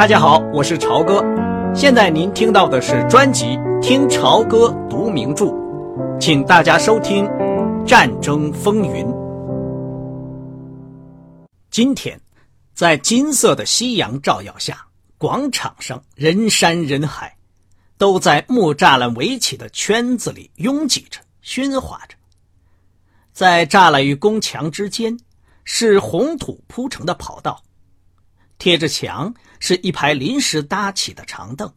[0.00, 1.22] 大家好，我是朝哥。
[1.74, 3.44] 现在您听到的是专辑
[3.82, 5.44] 《听朝歌读名著》，
[6.18, 7.26] 请大家收听
[7.84, 9.04] 《战争风云》。
[11.70, 12.18] 今天，
[12.72, 14.86] 在金色的夕阳照耀下，
[15.18, 17.36] 广场上人山人海，
[17.98, 22.16] 都在木栅栏围起的圈子里拥挤着、喧哗着。
[23.34, 25.20] 在栅栏与宫墙之间，
[25.64, 27.60] 是红土铺成的跑道。
[28.60, 31.72] 贴着墙是一排临时搭起的长凳。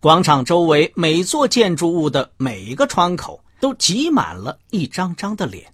[0.00, 5.72] 广场周围每座建筑物的每一个窗口都挤满了一张张的脸。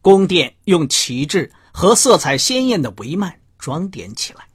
[0.00, 4.48] 宫殿用旗帜和色彩鲜艳的帷幔装点起来。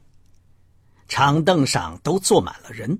[1.06, 2.98] 长凳上都坐满了人，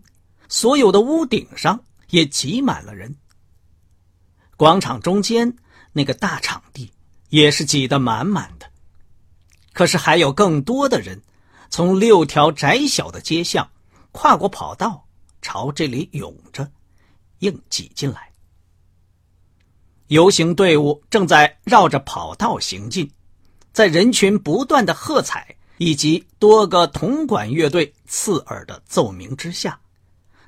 [0.49, 3.15] 所有的屋顶上也挤满了人。
[4.57, 5.57] 广场中间
[5.93, 6.93] 那个大场地
[7.29, 8.64] 也是挤得满满的。
[9.75, 11.21] 可是还有更多的人，
[11.69, 13.69] 从六条窄小的街巷
[14.13, 15.07] 跨过跑道，
[15.43, 16.71] 朝这里涌着，
[17.41, 18.31] 硬挤进来。
[20.07, 23.11] 游行队伍正在绕着跑道行进，
[23.73, 29.81] 在人群不断的喝彩以及多个铜管乐队刺耳的奏鸣之下，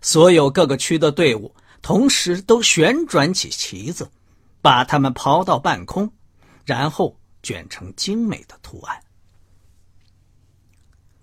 [0.01, 4.09] 所有各个区的队伍同时都旋转起旗子，
[4.63, 6.09] 把它们抛到半空，
[6.65, 9.03] 然后卷成精美的图案。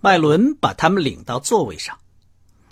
[0.04, 1.98] 麦伦把他们领到座位上，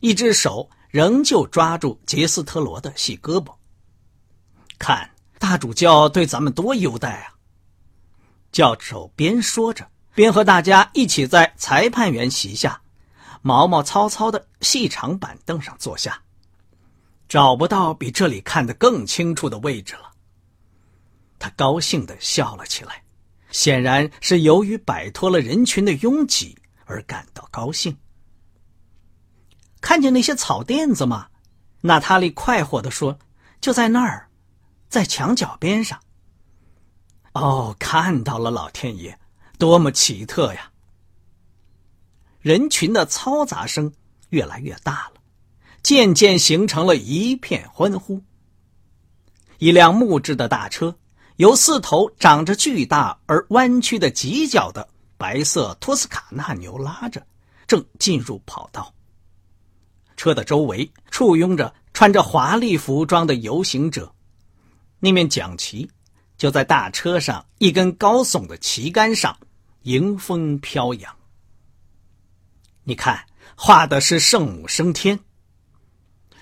[0.01, 3.55] 一只手仍旧抓住杰斯特罗的细胳膊。
[4.79, 7.33] 看大主教对咱们多优待啊！
[8.53, 12.83] 教授边说着，边和大家一起在裁判员席下
[13.41, 16.21] 毛毛糙糙的细长板凳上坐下。
[17.31, 20.13] 找不到比这里看得更清楚的位置了。
[21.39, 23.03] 他高兴地笑了起来，
[23.51, 26.59] 显然是由于摆脱了人群的拥挤。
[26.87, 27.97] 而感到高兴。
[29.81, 31.29] 看见那些草垫子吗？
[31.81, 33.19] 娜塔莉快活地说
[33.61, 34.29] ：“就在那儿，
[34.89, 36.01] 在墙角边上。”
[37.35, 39.19] 哦，看到了，老天爷，
[39.59, 40.71] 多么奇特呀！
[42.41, 43.93] 人群的嘈杂声
[44.29, 45.21] 越来越大了，
[45.83, 48.23] 渐渐形成了一片欢呼。
[49.59, 50.97] 一辆木质的大车，
[51.37, 54.89] 由四头长着巨大而弯曲的犄角的。
[55.23, 57.25] 白色托斯卡纳牛拉着，
[57.69, 58.93] 正进入跑道。
[60.17, 64.13] 车的周围簇拥着穿着华丽服装的游行者，
[64.99, 65.89] 那面奖旗
[66.37, 69.39] 就在大车上一根高耸的旗杆上
[69.83, 71.17] 迎风飘扬。
[72.83, 73.25] 你看，
[73.57, 75.21] 画的是圣母升天。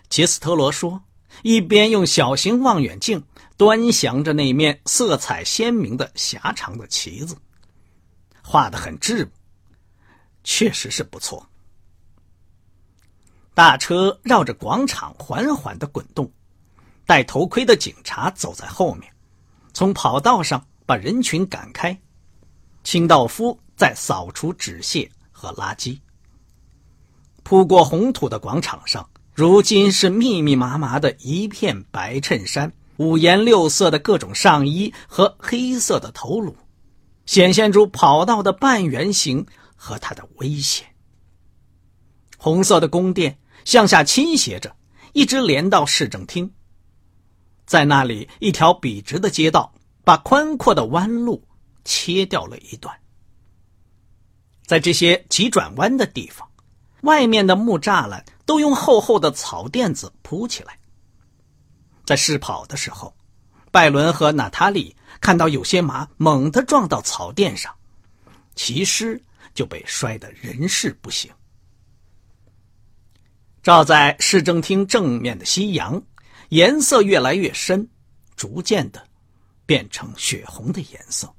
[0.09, 1.03] 杰斯特罗说，
[1.43, 3.23] 一边用小型望远镜
[3.59, 7.37] 端详着那面色彩鲜明的狭长的旗子。
[8.51, 9.31] 画的很质朴，
[10.43, 11.49] 确实是不错。
[13.55, 16.29] 大车绕着广场缓缓的滚动，
[17.07, 19.09] 戴头盔的警察走在后面，
[19.73, 21.97] 从跑道上把人群赶开。
[22.83, 26.01] 清道夫在扫除纸屑和垃圾。
[27.45, 36.57] 铺过红土的广场上，如今是密密麻麻的一片白衬衫、五颜六色的各种上衣和黑色的头颅。
[37.31, 39.47] 显现出跑道的半圆形
[39.77, 40.85] 和它的危险。
[42.37, 44.75] 红色的宫殿向下倾斜着，
[45.13, 46.53] 一直连到市政厅。
[47.67, 51.47] 在那里，一条笔直的街道把宽阔的弯路
[51.85, 52.93] 切掉了一段。
[54.67, 56.51] 在这些急转弯的地方，
[57.03, 60.77] 外面的木栅栏都用厚厚的草垫子铺起来。
[62.05, 63.15] 在试跑的时候，
[63.71, 64.97] 拜伦和娜塔莉。
[65.21, 67.75] 看到有些马猛地撞到草垫上，
[68.55, 69.23] 骑师
[69.55, 71.31] 就被摔得人事不省。
[73.63, 76.03] 照在市政厅正面的夕阳，
[76.49, 77.87] 颜色越来越深，
[78.35, 79.07] 逐渐的
[79.67, 81.31] 变成血红的颜色。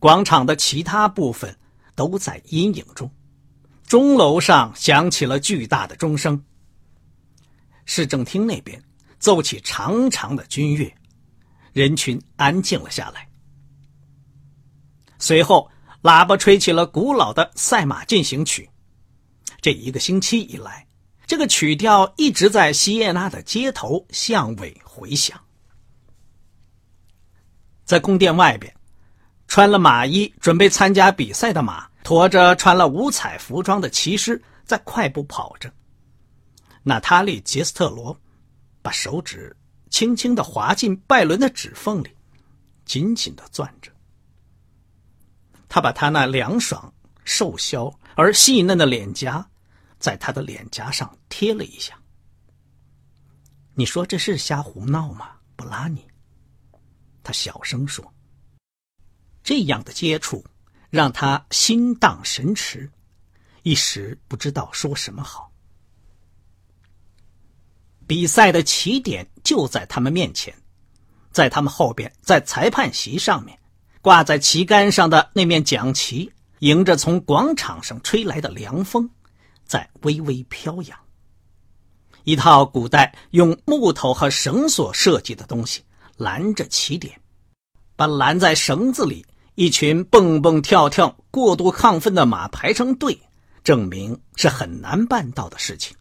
[0.00, 1.56] 广场的其他部分
[1.94, 3.08] 都在阴影中，
[3.86, 6.44] 钟楼上响起了巨大的钟声。
[7.84, 8.82] 市政厅那边
[9.20, 10.92] 奏起长长的军乐。
[11.78, 13.28] 人群安静了下来。
[15.20, 15.70] 随后，
[16.02, 18.68] 喇叭吹起了古老的赛马进行曲。
[19.60, 20.84] 这一个星期以来，
[21.24, 25.40] 这个曲调一直在西耶纳的街头巷尾回响。
[27.84, 28.74] 在宫殿外边，
[29.46, 35.72] 穿了马衣准备参加比赛的马，驮着穿了五彩服装的骑师在快步跑着。
[36.82, 38.18] 娜塔莉·杰斯特罗
[38.82, 39.54] 把手指。
[39.90, 42.10] 轻轻的滑进拜伦的指缝里，
[42.84, 43.90] 紧紧的攥着。
[45.68, 46.92] 他把他那凉爽、
[47.24, 49.46] 瘦削而细嫩的脸颊
[49.98, 51.98] 在他的脸颊上贴了一下。
[53.74, 56.06] 你说这是瞎胡闹吗，布拉尼？
[57.22, 58.14] 他小声说。
[59.42, 60.44] 这样的接触
[60.90, 62.90] 让他心荡神驰，
[63.62, 65.47] 一时不知道说什么好。
[68.08, 70.52] 比赛的起点就在他们面前，
[71.30, 73.56] 在他们后边，在裁判席上面，
[74.00, 79.08] 挂在旗杆上的那面奖旗，迎着从广场上吹来的凉风，
[79.66, 80.98] 在微微飘扬。
[82.24, 85.82] 一套古代用木头和绳索设计的东西
[86.16, 87.20] 拦着起点，
[87.94, 89.24] 把拦在绳子里。
[89.54, 93.20] 一群蹦蹦跳跳、过度亢奋的马排成队，
[93.64, 95.96] 证明是很难办到的事情。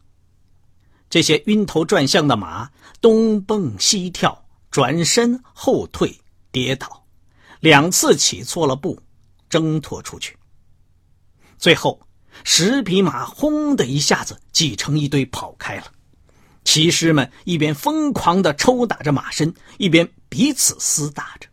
[1.10, 2.70] 这些晕头转向的马
[3.00, 6.20] 东蹦西跳，转身后退，
[6.52, 7.06] 跌倒，
[7.60, 9.00] 两次起错了步，
[9.50, 10.38] 挣脱出去。
[11.58, 12.00] 最后，
[12.44, 15.86] 十匹马轰的一下子挤成一堆跑开了。
[16.64, 21.48] 骑士们一边疯狂地抽打着马身，一边彼此厮打着。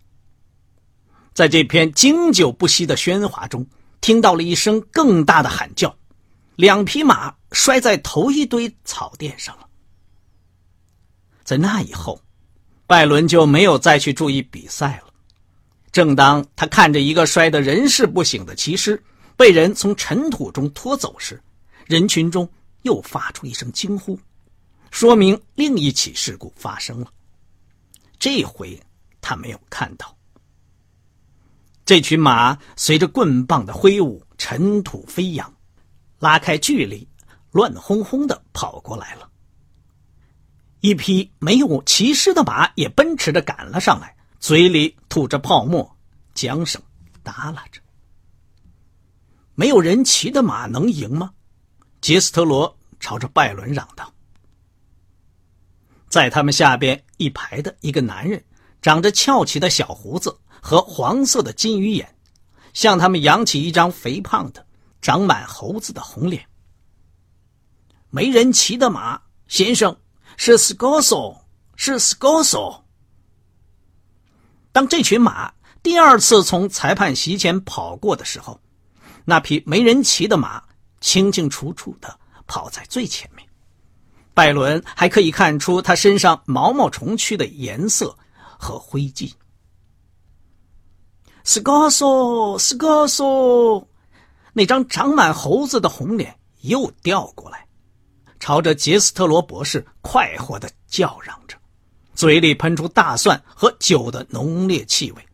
[1.33, 3.65] 在这片经久不息的喧哗中，
[4.01, 5.97] 听到了一声更大的喊叫，
[6.57, 9.69] 两匹马摔在头一堆草垫上了。
[11.43, 12.21] 在那以后，
[12.87, 15.13] 拜伦就没有再去注意比赛了。
[15.93, 19.01] 正当他看着一个摔得人事不省的骑师
[19.37, 21.41] 被人从尘土中拖走时，
[21.87, 22.49] 人群中
[22.83, 24.19] 又发出一声惊呼，
[24.91, 27.13] 说明另一起事故发生了。
[28.19, 28.81] 这回
[29.21, 30.17] 他没有看到。
[31.85, 35.54] 这群马随着棍棒的挥舞，尘土飞扬，
[36.25, 37.07] 拉开距离，
[37.51, 39.29] 乱哄哄的跑过来了。
[40.81, 45.95] 一匹没有骑师的马也奔驰着赶了上来，嘴里吐着泡沫，
[46.35, 46.81] 缰绳
[47.23, 47.79] 耷拉着。
[49.55, 51.31] 没有人骑的马能赢吗？
[52.01, 54.11] 杰斯特罗朝着拜伦嚷道。
[56.09, 58.43] 在他们下边一排的一个男人，
[58.81, 60.35] 长着翘起的小胡子。
[60.67, 62.17] 和黄色的金鱼眼，
[62.73, 64.64] 向他们扬起一张肥胖的、
[65.05, 66.49] 长满猴子的红脸。
[68.09, 69.95] 没人骑的马，先生
[70.39, 71.43] 是 Scoso，
[71.77, 72.85] 是 Scoso。
[74.73, 75.53] 当这群马
[75.83, 78.59] 第二次从裁判席前跑过的时候，
[79.27, 80.65] 那匹没人骑的马
[81.03, 83.47] 清清楚楚的跑在最前面。
[84.33, 88.17] 拜伦还可以看出他身上毛毛虫区的颜色
[88.59, 89.35] 和灰迹。
[91.45, 93.87] 斯高索，斯高索，
[94.55, 97.67] 那张长满猴子的红脸又调过来，
[98.41, 101.57] 朝着杰斯特罗博士快活的叫嚷着，
[102.15, 105.29] 嘴里喷出大蒜和酒的浓烈气味。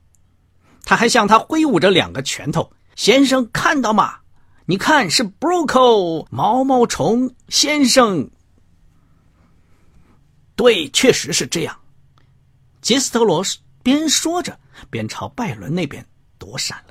[0.84, 4.18] 他还向他挥舞着两个拳头：“先生，看到吗？
[4.64, 8.30] 你看，是 Broco 毛毛虫先生。”
[10.56, 11.78] 对，确实是这样。
[12.80, 13.44] 杰斯特罗
[13.82, 14.58] 边说着。
[14.88, 16.02] 边朝拜伦那边
[16.38, 16.89] 躲闪了，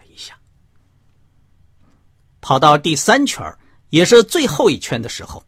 [2.41, 3.44] 跑到第三圈
[3.89, 5.44] 也是最后一圈的时候，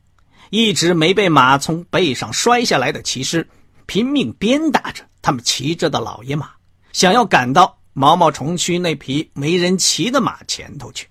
[0.50, 3.48] 一直没被马从背上摔下来的骑士
[3.86, 6.52] 拼命鞭打着他们骑着的老爷马，
[6.94, 11.08] 想要赶到毛毛虫区那匹没人骑的马前头去。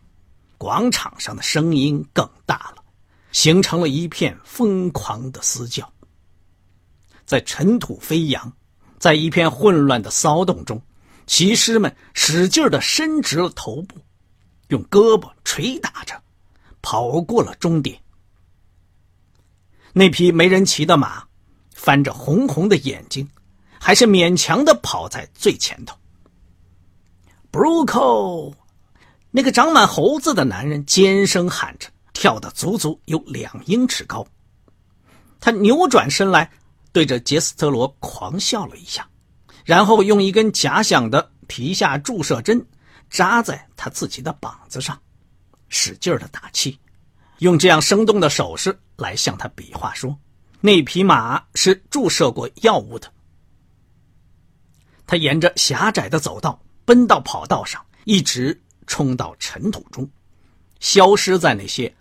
[0.58, 2.82] 广场上的声音更大了，
[3.32, 5.90] 形成了一片疯狂的嘶叫。
[7.24, 8.52] 在尘土飞扬，
[8.98, 10.82] 在一片混乱的骚动中。
[11.26, 13.96] 骑士们使劲的伸直了头部，
[14.70, 16.20] 用胳膊捶打着，
[16.82, 18.00] 跑过了终点。
[19.92, 21.24] 那匹没人骑的马，
[21.74, 23.28] 翻着红红的眼睛，
[23.78, 25.96] 还是勉强的跑在最前头。
[27.50, 28.54] b r o c o
[29.32, 34.26] 那个长满猴子的男人尖声喊着，跳得足足有两英尺高。
[35.40, 36.50] 他扭转身来，
[36.92, 39.08] 对着杰斯特罗狂笑了一下。
[39.64, 42.64] 然后用一根假想的皮下注射针
[43.10, 44.98] 扎在他自己的膀子上，
[45.68, 46.78] 使劲的打气，
[47.40, 50.16] 用这样生动的手势来向他比划说
[50.62, 53.12] ：“那匹马是注射过药物的。”
[55.06, 60.08] 他沿着狭窄的走道奔到跑道上，一直冲到尘土中，
[60.78, 61.92] 消失在那些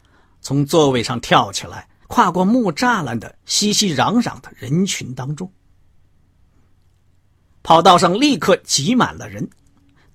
[0.41, 5.51] 从座位上跳起来、跨过木栅栏的熙熙攘攘的人群当中。
[7.63, 9.49] 跑道上立刻挤满了人，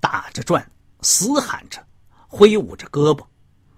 [0.01, 0.71] 打着转，
[1.05, 1.87] 嘶喊着，
[2.27, 3.25] 挥舞着胳膊，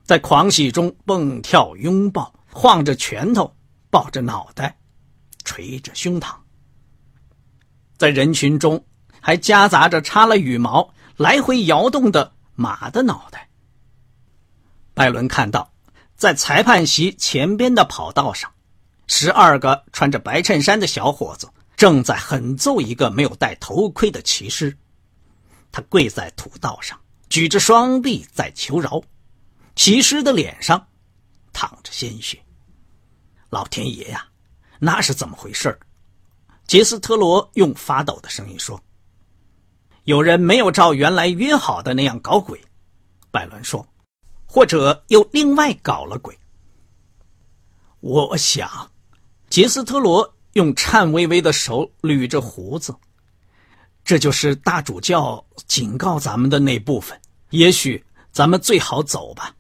[0.05, 3.55] 在狂喜中蹦跳、拥抱、晃着拳头、
[3.91, 4.79] 抱着脑袋、
[5.45, 6.35] 捶着胸膛。
[7.99, 8.87] 在人群中
[9.21, 13.49] 还夹杂着插了羽毛、来回摇动的马的脑袋。
[14.95, 15.73] 拜伦看到
[16.15, 18.53] 在裁判席前边的跑道上，
[19.07, 24.79] 十二个穿着白衬衫的小伙子正在狠揍一个没有戴头盔的骑士。
[25.73, 29.03] 他跪在土道上，举着双臂在求饶。
[29.75, 30.89] 骑士的脸上
[31.53, 32.43] 淌着鲜血。
[33.51, 34.27] 老天爷呀，
[34.79, 35.79] 那是怎么回事
[36.67, 38.83] 杰斯特罗用发抖的声音说
[40.05, 42.59] ：“有人没有照原来约好的那样搞鬼。”
[43.31, 43.87] 拜伦说
[44.49, 46.37] ：“或者又另外搞了鬼。”
[48.01, 48.91] 我想，
[49.51, 52.95] 杰斯特罗用颤巍巍的手捋着胡子。
[54.07, 57.21] 这就是大主教警告咱们的那部分。
[57.51, 59.55] 也许咱们最好走吧。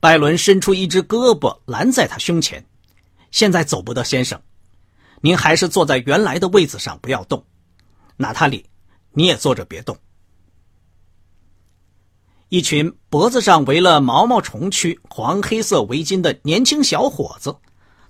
[0.00, 2.64] 拜伦伸出一只胳膊拦在他胸前。
[3.30, 4.40] 现在走不得，先生，
[5.20, 7.44] 您还是坐在原来的位子上，不要动。
[8.16, 8.64] 娜塔莉，
[9.12, 9.96] 你也坐着，别动。
[12.48, 17.54] 一群脖子上围了毛毛虫区黄黑色围巾的年轻小伙子，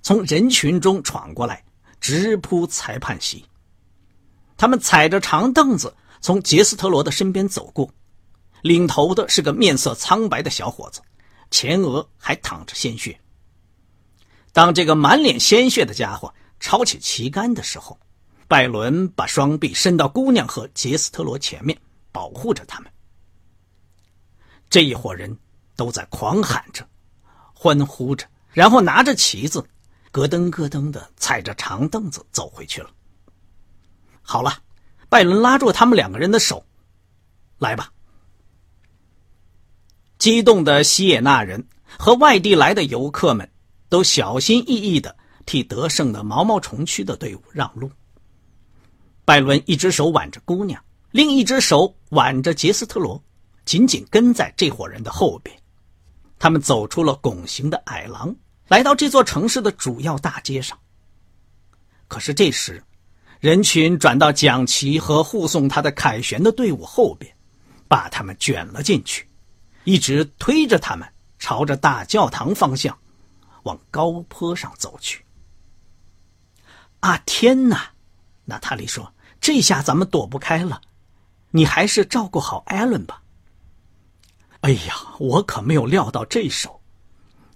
[0.01, 1.63] 从人群中闯过来，
[1.99, 3.45] 直扑裁判席。
[4.61, 7.91] 他们踩着长凳子从杰斯特罗的身边走过，
[8.61, 11.01] 领头的是个面色苍白的小伙子，
[11.49, 13.19] 前额还淌着鲜血。
[14.53, 17.99] 当这个满脸鲜血的家伙抄起旗杆的时候，
[18.47, 21.75] 拜伦把双臂伸到姑娘和杰斯特罗前面，
[22.11, 22.91] 保护着他们。
[24.69, 25.35] 这一伙人
[25.75, 26.87] 都在狂喊着、
[27.55, 29.67] 欢呼着，然后拿着旗子，
[30.11, 32.91] 咯噔咯噔的踩着长凳子走回去了。
[34.21, 34.59] 好了，
[35.09, 36.65] 拜伦拉住他们两个人的手，
[37.57, 37.91] 来吧。
[40.17, 43.51] 激动的西耶纳人和外地来的游客们
[43.89, 47.91] 都小心翼翼的替得胜的毛毛虫区的队伍让路。
[49.25, 53.21] 拜伦一只手挽着姑娘，另一只手挽着杰斯特罗，
[53.65, 55.55] 紧紧跟在这伙人的后边。
[56.39, 58.35] 他们走出了拱形的矮廊，
[58.67, 60.77] 来到这座城市的主要大街上。
[62.07, 62.81] 可是这时。
[63.41, 67.35] 人群转到蒋奇和护送他的凯旋的队伍后边，
[67.87, 69.27] 把他们卷了进去，
[69.83, 72.95] 一直推着他们朝着大教堂方向
[73.63, 75.25] 往高坡上走去。
[76.99, 77.91] 啊天哪！
[78.45, 80.79] 娜塔莉说：“这下咱们躲不开了，
[81.49, 83.23] 你还是照顾好艾伦吧。”
[84.61, 86.79] 哎呀，我可没有料到这手。”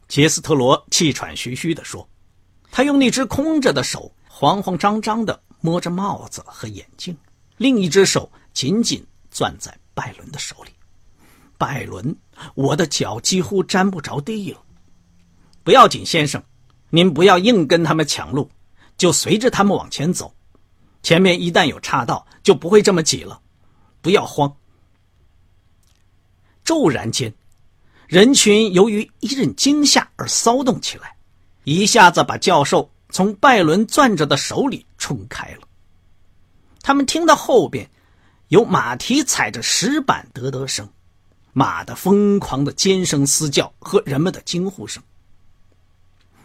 [0.09, 2.09] 杰斯特罗气喘吁吁地说，
[2.71, 5.43] 他用那只空着的手慌慌张张的。
[5.65, 7.17] 摸着帽子和眼镜，
[7.57, 10.69] 另一只手紧紧攥在拜伦的手里。
[11.57, 12.15] 拜伦，
[12.53, 14.61] 我的脚几乎沾不着地了。
[15.63, 16.43] 不要紧，先生，
[16.91, 18.47] 您不要硬跟他们抢路，
[18.95, 20.31] 就随着他们往前走。
[21.01, 23.41] 前面一旦有岔道，就不会这么挤了。
[24.01, 24.55] 不要慌。
[26.63, 27.33] 骤然间，
[28.07, 31.15] 人群由于一阵惊吓而骚动起来，
[31.63, 32.87] 一下子把教授。
[33.15, 35.61] 从拜伦攥着的手里冲开了。
[36.81, 37.89] 他们听到后边
[38.49, 40.85] 有马蹄踩着石板得得声，
[41.53, 45.01] 马的疯狂的尖声嘶叫和人们的惊呼声。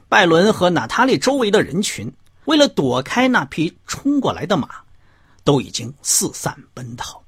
[0.09, 2.09] 拜伦和娜塔莉周围的人群
[2.45, 4.69] 为了躲开那匹冲过来的马，
[5.43, 7.21] 都已经四散奔逃。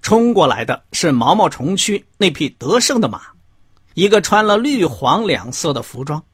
[0.00, 3.20] 冲过来的是毛毛虫区那匹得胜的马，
[3.92, 6.24] 一个穿了绿黄两色的服装。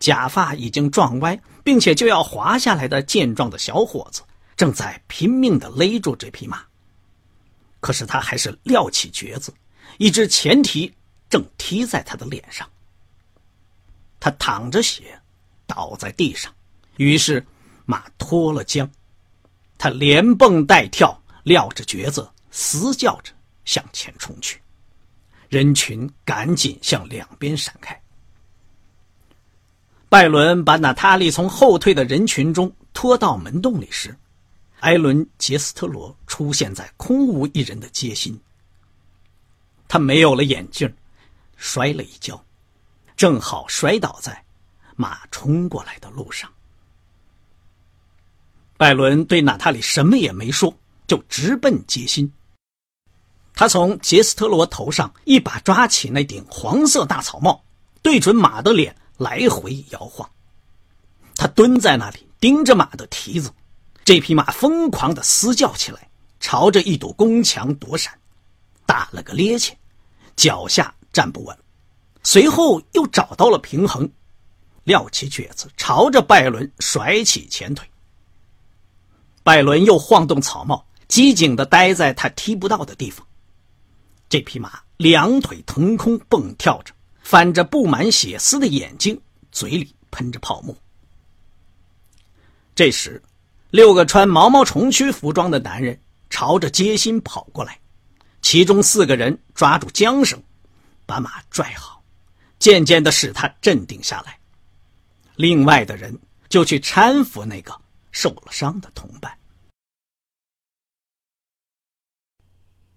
[0.00, 4.22] 假发已经撞歪，并且就要滑下来的健壮的小伙子，
[4.56, 6.64] 正在拼命的勒住这匹马。
[7.80, 9.52] 可是他还是撂起蹶子，
[9.98, 10.92] 一只前蹄
[11.28, 12.68] 正踢在他的脸上。
[14.18, 15.20] 他淌着血，
[15.66, 16.52] 倒在地上。
[16.96, 17.46] 于是
[17.84, 18.88] 马脱了缰，
[19.76, 23.32] 他连蹦带跳，撂着蹶子，嘶叫着
[23.66, 24.58] 向前冲去。
[25.50, 27.99] 人群赶紧向两边闪开。
[30.10, 34.12] 拜伦把娜塔莉从后退的人群中拖到门洞里时，
[34.80, 38.36] 艾伦·杰斯特罗出现在空无一人的街心。
[39.86, 40.92] 他没有了眼镜，
[41.56, 42.44] 摔了一跤，
[43.16, 44.44] 正好摔倒在
[44.96, 46.50] 马冲过来的路上。
[48.76, 50.76] 拜伦对娜塔莉什么也没说，
[51.06, 52.32] 就直奔街心。
[53.54, 57.62] 他从杰斯特罗头上一把抓起那顶黄色大草帽，
[58.02, 58.96] 对准马的脸。
[59.20, 60.26] 来回摇晃，
[61.36, 63.52] 他蹲在那里盯着马的蹄子，
[64.02, 66.08] 这匹马疯狂的嘶叫起来，
[66.40, 68.18] 朝着一堵宫墙躲闪，
[68.86, 69.74] 打了个趔趄，
[70.36, 71.54] 脚下站不稳，
[72.22, 74.10] 随后又找到了平衡，
[74.84, 77.86] 撂起蹶子，朝着拜伦甩起前腿。
[79.42, 83.26] 拜伦又晃动草帽，机警的待在他踢不到的地方，
[84.30, 86.94] 这匹马两腿腾空蹦跳着，
[87.30, 89.22] 翻着布满血丝的眼睛，
[89.52, 90.76] 嘴里喷着泡沫。
[92.74, 93.22] 这时，
[93.70, 95.96] 六个穿毛毛虫区服装的男人
[96.28, 97.78] 朝着街心跑过来，
[98.42, 100.42] 其中四个人抓住缰绳，
[101.06, 102.02] 把马拽好，
[102.58, 104.36] 渐渐的使他镇定下来。
[105.36, 106.18] 另外的人
[106.48, 107.72] 就去搀扶那个
[108.10, 109.32] 受了伤的同伴。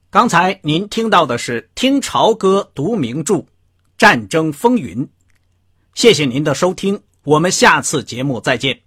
[0.09, 3.45] 刚才您听到的是《听潮歌读名著：
[4.03, 5.05] 战争风云》，
[5.93, 8.81] 谢谢您的收听，我们下次节目再见。